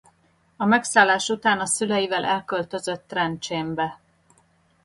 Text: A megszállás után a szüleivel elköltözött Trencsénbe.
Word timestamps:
A 0.57 0.65
megszállás 0.65 1.29
után 1.29 1.59
a 1.59 1.65
szüleivel 1.65 2.25
elköltözött 2.25 3.07
Trencsénbe. 3.07 3.99